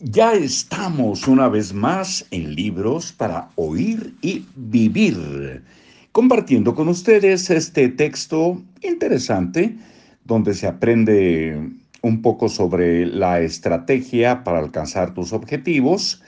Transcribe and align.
Ya 0.00 0.32
estamos 0.32 1.26
una 1.26 1.48
vez 1.48 1.74
más 1.74 2.24
en 2.30 2.54
Libros 2.54 3.10
para 3.10 3.50
Oír 3.56 4.14
y 4.22 4.46
Vivir, 4.54 5.64
compartiendo 6.12 6.72
con 6.76 6.86
ustedes 6.86 7.50
este 7.50 7.88
texto 7.88 8.62
interesante 8.80 9.76
donde 10.22 10.54
se 10.54 10.68
aprende 10.68 11.68
un 12.02 12.22
poco 12.22 12.48
sobre 12.48 13.06
la 13.06 13.40
estrategia 13.40 14.44
para 14.44 14.60
alcanzar 14.60 15.14
tus 15.14 15.32
objetivos. 15.32 16.22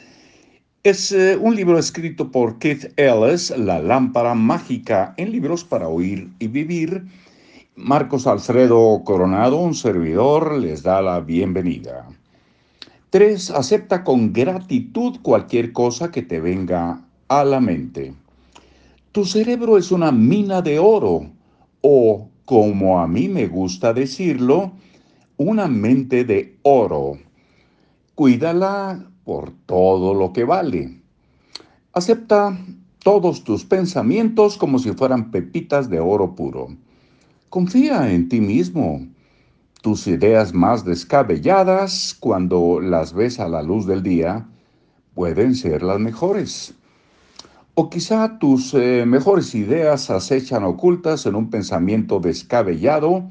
Es 0.83 1.13
eh, 1.13 1.37
un 1.37 1.55
libro 1.55 1.79
escrito 1.79 2.33
por 2.33 2.59
Keith 2.59 2.93
Ellis, 2.97 3.57
La 3.57 3.79
lámpara 3.79 4.35
mágica 4.35 5.15
en 5.17 5.31
Libros 5.31 5.63
para 5.63 5.87
Oír 5.87 6.29
y 6.41 6.49
Vivir. 6.49 7.05
Marcos 7.77 8.27
Alfredo 8.27 9.01
Coronado, 9.05 9.59
un 9.59 9.77
servidor, 9.77 10.59
les 10.59 10.83
da 10.83 11.01
la 11.01 11.21
bienvenida. 11.21 12.09
3. 13.11 13.51
Acepta 13.51 14.05
con 14.05 14.33
gratitud 14.33 15.19
cualquier 15.21 15.73
cosa 15.73 16.13
que 16.13 16.23
te 16.23 16.39
venga 16.39 17.05
a 17.27 17.45
la 17.45 17.59
mente. 17.59 18.15
Tu 19.11 19.25
cerebro 19.25 19.77
es 19.77 19.91
una 19.91 20.13
mina 20.13 20.63
de 20.63 20.79
oro 20.79 21.27
o, 21.81 22.29
como 22.45 23.01
a 23.01 23.09
mí 23.09 23.29
me 23.29 23.49
gusta 23.49 23.93
decirlo, 23.93 24.71
una 25.37 25.67
mente 25.67 26.25
de 26.25 26.57
oro. 26.63 27.19
Cuídala 28.15 29.11
por 29.25 29.51
todo 29.67 30.15
lo 30.15 30.33
que 30.33 30.45
vale. 30.45 31.01
Acepta 31.93 32.57
todos 33.03 33.43
tus 33.43 33.65
pensamientos 33.65 34.57
como 34.57 34.79
si 34.79 34.93
fueran 34.93 35.33
pepitas 35.33 35.91
de 35.91 35.99
oro 35.99 36.37
puro. 36.37 36.69
Confía 37.49 38.13
en 38.13 38.29
ti 38.29 38.41
mismo 38.41 39.05
tus 39.83 40.07
ideas 40.07 40.53
más 40.53 40.85
descabelladas, 40.85 42.17
cuando 42.19 42.81
las 42.81 43.15
ves 43.15 43.41
a 43.41 43.49
la 43.49 43.63
luz 43.63 43.87
del 43.87 44.03
día, 44.03 44.47
pueden 45.15 45.55
ser 45.55 45.83
las 45.83 45.99
mejores. 45.99 46.75
O 47.75 47.89
quizá 47.89 48.39
tus 48.39 48.75
eh, 48.75 49.05
mejores 49.07 49.55
ideas 49.55 50.11
acechan 50.11 50.65
ocultas 50.65 51.25
en 51.25 51.35
un 51.35 51.49
pensamiento 51.49 52.21
descabellado 52.21 53.29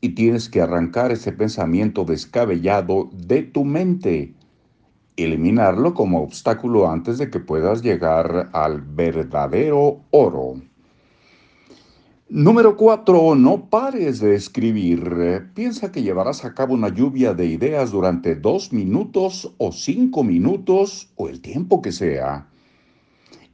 y 0.00 0.10
tienes 0.10 0.48
que 0.48 0.62
arrancar 0.62 1.12
ese 1.12 1.32
pensamiento 1.32 2.04
descabellado 2.04 3.10
de 3.12 3.42
tu 3.42 3.64
mente, 3.64 4.32
eliminarlo 5.16 5.92
como 5.92 6.22
obstáculo 6.22 6.88
antes 6.88 7.18
de 7.18 7.28
que 7.28 7.40
puedas 7.40 7.82
llegar 7.82 8.48
al 8.52 8.80
verdadero 8.80 10.00
oro. 10.12 10.62
Número 12.30 12.76
4. 12.76 13.34
No 13.36 13.70
pares 13.70 14.20
de 14.20 14.34
escribir. 14.34 15.48
Piensa 15.54 15.90
que 15.90 16.02
llevarás 16.02 16.44
a 16.44 16.52
cabo 16.52 16.74
una 16.74 16.90
lluvia 16.90 17.32
de 17.32 17.46
ideas 17.46 17.90
durante 17.90 18.34
dos 18.34 18.70
minutos 18.70 19.54
o 19.56 19.72
cinco 19.72 20.22
minutos 20.22 21.10
o 21.16 21.30
el 21.30 21.40
tiempo 21.40 21.80
que 21.80 21.90
sea. 21.90 22.46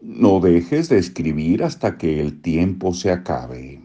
No 0.02 0.40
dejes 0.40 0.88
de 0.88 0.98
escribir 0.98 1.62
hasta 1.62 1.96
que 1.96 2.20
el 2.20 2.42
tiempo 2.42 2.92
se 2.92 3.12
acabe. 3.12 3.80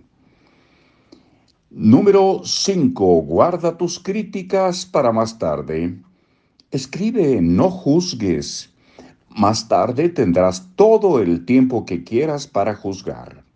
Número 1.70 2.42
5. 2.44 3.06
Guarda 3.22 3.78
tus 3.78 4.00
críticas 4.00 4.88
para 4.88 5.12
más 5.12 5.38
tarde. 5.38 6.00
Escribe, 6.72 7.44
no 7.44 7.70
juzgues. 7.70 8.74
Más 9.30 9.68
tarde 9.68 10.10
tendrás 10.10 10.68
todo 10.76 11.20
el 11.20 11.46
tiempo 11.46 11.86
que 11.86 12.04
quieras 12.04 12.48
para 12.48 12.74
juzgar. 12.74 13.49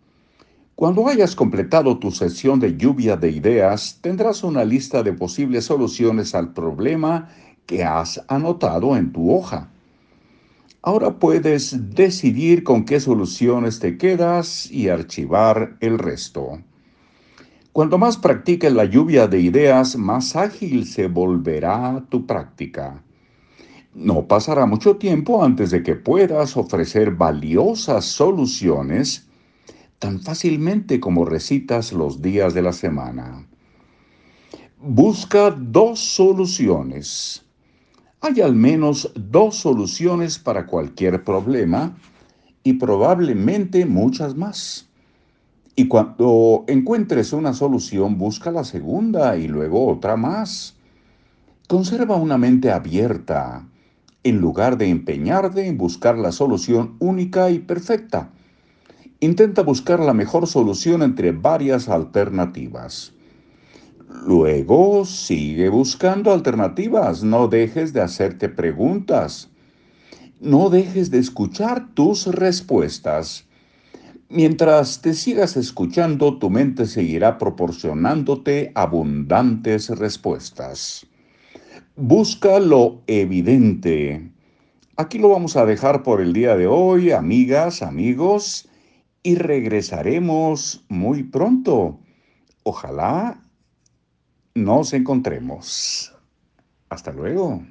Cuando 0.76 1.06
hayas 1.06 1.36
completado 1.36 1.98
tu 1.98 2.10
sesión 2.10 2.58
de 2.58 2.76
lluvia 2.76 3.16
de 3.16 3.30
ideas, 3.30 3.98
tendrás 4.00 4.42
una 4.42 4.64
lista 4.64 5.04
de 5.04 5.12
posibles 5.12 5.66
soluciones 5.66 6.34
al 6.34 6.52
problema 6.52 7.28
que 7.64 7.84
has 7.84 8.20
anotado 8.26 8.96
en 8.96 9.12
tu 9.12 9.32
hoja. 9.32 9.70
Ahora 10.82 11.20
puedes 11.20 11.94
decidir 11.94 12.64
con 12.64 12.84
qué 12.84 12.98
soluciones 12.98 13.78
te 13.78 13.96
quedas 13.96 14.68
y 14.68 14.88
archivar 14.88 15.76
el 15.78 15.96
resto. 15.96 16.58
Cuanto 17.72 17.96
más 17.96 18.16
practiques 18.16 18.72
la 18.72 18.84
lluvia 18.84 19.28
de 19.28 19.40
ideas, 19.40 19.96
más 19.96 20.34
ágil 20.34 20.86
se 20.86 21.06
volverá 21.06 22.04
tu 22.08 22.26
práctica. 22.26 23.00
No 23.94 24.26
pasará 24.26 24.66
mucho 24.66 24.96
tiempo 24.96 25.44
antes 25.44 25.70
de 25.70 25.84
que 25.84 25.94
puedas 25.94 26.56
ofrecer 26.56 27.12
valiosas 27.12 28.04
soluciones 28.06 29.28
tan 30.04 30.20
fácilmente 30.20 31.00
como 31.00 31.24
recitas 31.24 31.94
los 31.94 32.20
días 32.20 32.52
de 32.52 32.60
la 32.60 32.74
semana. 32.74 33.48
Busca 34.78 35.50
dos 35.50 35.98
soluciones. 35.98 37.42
Hay 38.20 38.42
al 38.42 38.54
menos 38.54 39.10
dos 39.14 39.56
soluciones 39.56 40.38
para 40.38 40.66
cualquier 40.66 41.24
problema 41.24 41.96
y 42.62 42.74
probablemente 42.74 43.86
muchas 43.86 44.36
más. 44.36 44.90
Y 45.74 45.88
cuando 45.88 46.66
encuentres 46.68 47.32
una 47.32 47.54
solución, 47.54 48.18
busca 48.18 48.50
la 48.50 48.64
segunda 48.64 49.38
y 49.38 49.48
luego 49.48 49.88
otra 49.88 50.18
más. 50.18 50.76
Conserva 51.66 52.16
una 52.16 52.36
mente 52.36 52.70
abierta 52.70 53.66
en 54.22 54.38
lugar 54.38 54.76
de 54.76 54.86
empeñarte 54.90 55.66
en 55.66 55.78
buscar 55.78 56.18
la 56.18 56.30
solución 56.30 56.96
única 56.98 57.50
y 57.50 57.60
perfecta 57.60 58.28
Intenta 59.24 59.62
buscar 59.62 60.00
la 60.00 60.12
mejor 60.12 60.46
solución 60.46 61.02
entre 61.02 61.32
varias 61.32 61.88
alternativas. 61.88 63.14
Luego 64.26 65.06
sigue 65.06 65.70
buscando 65.70 66.30
alternativas, 66.30 67.22
no 67.22 67.48
dejes 67.48 67.94
de 67.94 68.02
hacerte 68.02 68.50
preguntas. 68.50 69.48
No 70.40 70.68
dejes 70.68 71.10
de 71.10 71.20
escuchar 71.20 71.94
tus 71.94 72.26
respuestas. 72.26 73.46
Mientras 74.28 75.00
te 75.00 75.14
sigas 75.14 75.56
escuchando, 75.56 76.38
tu 76.38 76.50
mente 76.50 76.84
seguirá 76.84 77.38
proporcionándote 77.38 78.72
abundantes 78.74 79.88
respuestas. 79.88 81.06
Busca 81.96 82.60
lo 82.60 83.00
evidente. 83.06 84.30
Aquí 84.96 85.18
lo 85.18 85.30
vamos 85.30 85.56
a 85.56 85.64
dejar 85.64 86.02
por 86.02 86.20
el 86.20 86.34
día 86.34 86.56
de 86.56 86.66
hoy, 86.66 87.10
amigas, 87.10 87.80
amigos 87.80 88.68
y 89.24 89.34
regresaremos 89.36 90.84
muy 90.88 91.24
pronto. 91.24 91.98
Ojalá 92.62 93.42
nos 94.54 94.92
encontremos. 94.92 96.14
Hasta 96.90 97.10
luego. 97.10 97.62